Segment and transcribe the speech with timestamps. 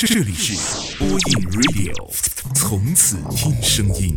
[0.00, 1.18] 这里是播音
[1.50, 1.92] Radio，
[2.54, 4.16] 从此听声音。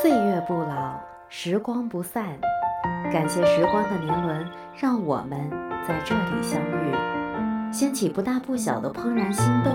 [0.00, 2.38] 岁月不老，时光不散。
[3.12, 5.50] 感谢时光的年轮，让我们
[5.84, 9.74] 在这里相遇，掀起不大不小的怦然心动。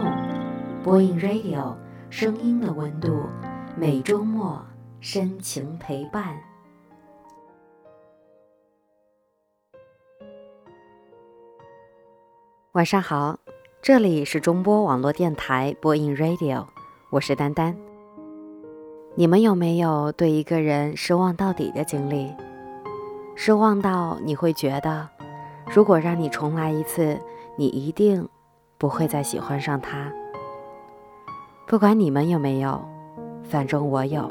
[0.85, 1.75] 播音 Radio，
[2.09, 3.25] 声音的温度，
[3.75, 4.65] 每周末
[5.01, 6.33] 深情陪伴。
[12.75, 13.39] 晚上好，
[13.81, 16.65] 这里是中波网络电台播音 Radio，
[17.09, 17.73] 我是丹丹。
[19.15, 22.35] 你们有没有对一个人失望到底的经历？
[23.33, 25.07] 失望到你会觉得，
[25.73, 27.17] 如果让你重来一次，
[27.55, 28.27] 你一定
[28.77, 30.11] 不会再喜欢上他。
[31.65, 32.83] 不管你们有没有，
[33.41, 34.29] 反正我有。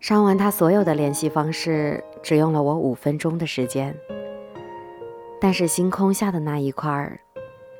[0.00, 3.94] 删完他所有的联系方式，只用了我五分钟的时间。
[5.44, 7.20] 但是星空下的那一块儿，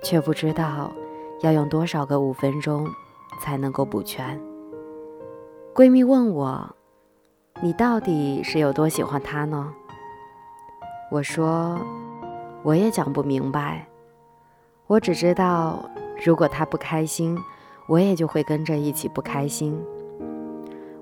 [0.02, 0.92] 却不知道
[1.40, 2.86] 要用多少个五分钟
[3.40, 4.38] 才能够补全。
[5.74, 6.76] 闺蜜问我
[7.64, 9.72] ：“你到底是有多喜欢他呢？”
[11.10, 11.80] 我说
[12.62, 13.88] ：“我也讲不明白，
[14.86, 15.88] 我只知道，
[16.22, 17.34] 如果他不开心，
[17.86, 19.82] 我也就会跟着一起不开心。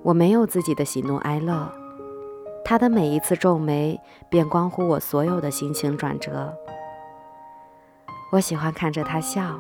[0.05, 1.69] 我没有自己的喜怒哀乐。”
[2.65, 6.55] 他的每一次皱眉，便关乎我所有的心情转折。
[8.31, 9.59] 我喜欢看着他笑。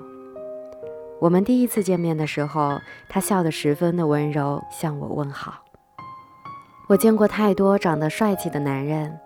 [1.20, 5.62] 我们第一次见面的时候，他笑得十分的温柔，向我问好。
[6.88, 9.20] 我见过太多长得帅气的男人，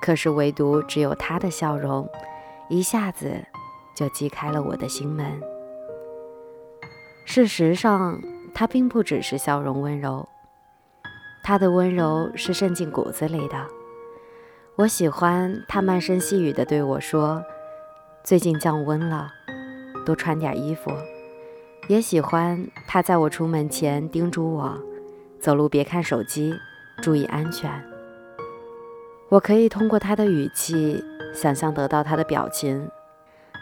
[0.00, 2.08] 可是唯独只有他的笑容，
[2.68, 3.44] 一下子
[3.94, 5.40] 就击开了我的心门。
[7.24, 8.20] 事实上，
[8.54, 10.26] 他并不只是笑容温柔。
[11.48, 13.56] 他的温柔是渗进骨子里的。
[14.76, 17.42] 我喜欢他慢声细语地对我说
[18.22, 19.32] ：“最近降温了，
[20.04, 20.90] 多穿点衣服。”
[21.88, 24.78] 也喜欢他在我出门前叮嘱我
[25.40, 26.54] ：“走路别看手机，
[27.00, 27.82] 注意安全。”
[29.30, 31.02] 我可以通过他的语气
[31.32, 32.90] 想象得到他的表情，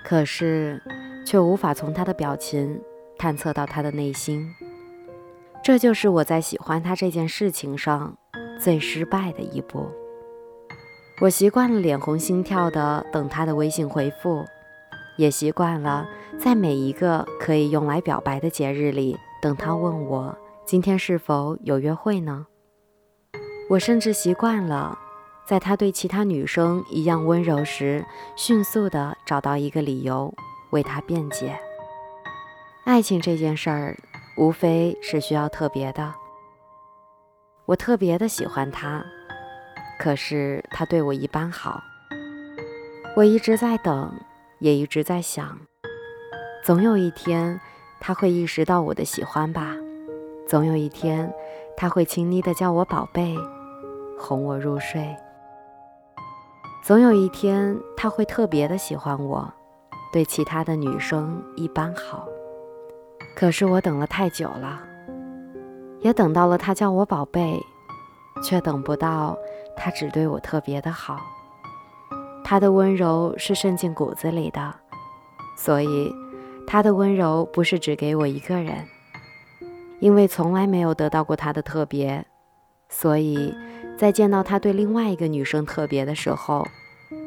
[0.04, 0.82] 可是
[1.24, 2.82] 却无法从他的表情
[3.16, 4.52] 探测到他的内心。
[5.66, 8.16] 这就是我在喜欢他这件事情上
[8.56, 9.90] 最失败的一步。
[11.20, 14.44] 我习惯了脸红心跳的等他的微信回复，
[15.16, 22.46] 也习惯了在每一个可以用来表白的节日里等他问我今天是否有约会呢？
[23.68, 24.96] 我甚至习惯了
[25.48, 28.06] 在他对其他女生一样温柔时，
[28.36, 30.32] 迅速的找到一个理由
[30.70, 31.58] 为他辩解。
[32.84, 33.96] 爱情这件事儿。
[34.36, 36.12] 无非是需要特别的，
[37.64, 39.02] 我特别的喜欢他，
[39.98, 41.82] 可是他对我一般好。
[43.16, 44.12] 我一直在等，
[44.58, 45.58] 也一直在想，
[46.62, 47.58] 总有一天
[47.98, 49.74] 他会意识到我的喜欢吧，
[50.46, 51.32] 总有一天
[51.74, 53.34] 他会亲昵的叫我宝贝，
[54.18, 55.16] 哄我入睡。
[56.84, 59.50] 总有一天他会特别的喜欢我，
[60.12, 62.28] 对其他的女生一般好。
[63.36, 64.80] 可是我等了太久了，
[66.00, 67.60] 也等到了他叫我宝贝，
[68.42, 69.36] 却等不到
[69.76, 71.20] 他只对我特别的好。
[72.42, 74.74] 他的温柔是渗进骨子里的，
[75.54, 76.10] 所以
[76.66, 78.74] 他的温柔不是只给我一个人。
[80.00, 82.24] 因为从来没有得到过他的特别，
[82.88, 83.54] 所以
[83.98, 86.66] 在见到他对另外一个女生特别的时候，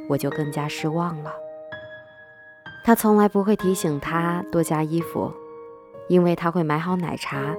[0.09, 1.31] 我就更加失望了。
[2.84, 5.31] 他从来不会提醒他多加衣服。
[6.09, 7.56] 因为他会买好奶茶，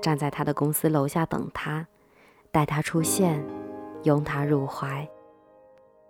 [0.00, 1.86] 站在他的公司楼下等他，
[2.52, 3.44] 待他出现，
[4.04, 5.08] 拥他入怀。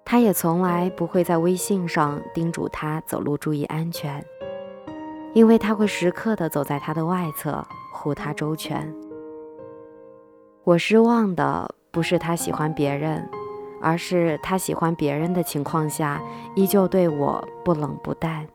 [0.05, 4.23] 他也从来不会在微信上叮嘱他走路注意安全，
[5.33, 8.93] 因为他会时刻的走在他的外侧，护他周全。
[10.65, 13.27] 我失望的不是他喜欢别人，
[13.81, 16.21] 而是他喜欢别人的情况下，
[16.57, 18.47] 依旧对我不冷不淡。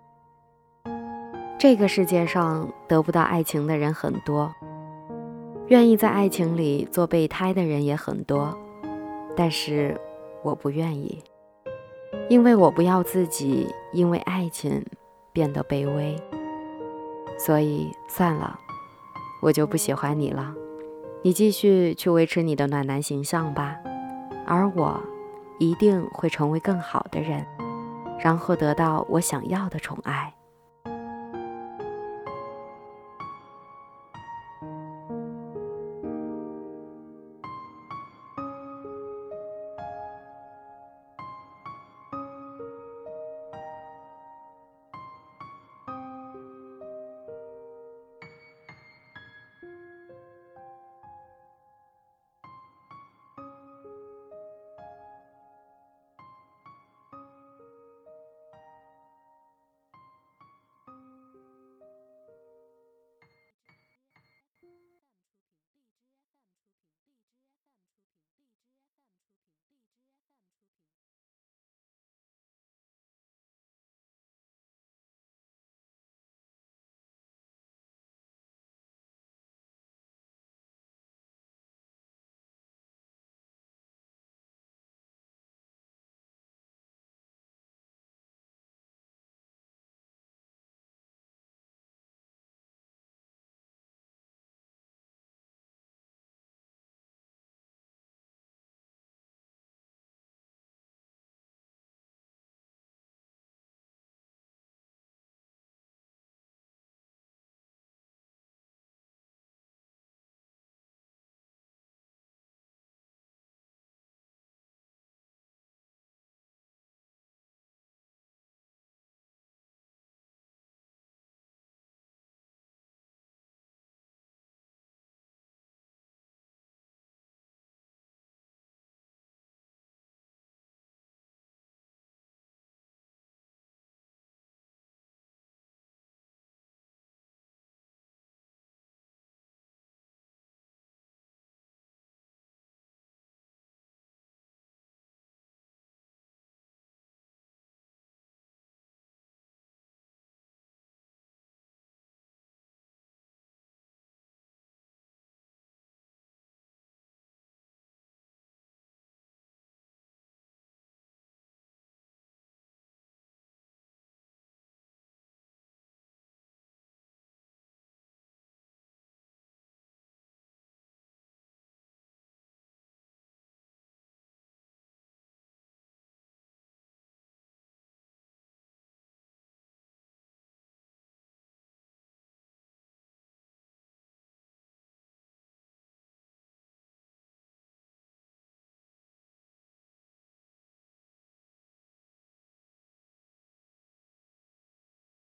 [1.59, 4.55] 这个世界上得不到爱情的人很多，
[5.67, 8.57] 愿意在爱情里做备胎的人也很多，
[9.35, 9.99] 但是
[10.41, 11.21] 我不愿意，
[12.29, 14.81] 因为我不要自己因为爱情
[15.33, 16.15] 变得卑微，
[17.37, 18.57] 所以算了，
[19.41, 20.55] 我就不喜欢你了，
[21.21, 23.75] 你继续去维持你的暖男形象吧，
[24.47, 24.97] 而我
[25.57, 27.45] 一定会成为更好的人，
[28.17, 30.33] 然后得到我想要的宠爱。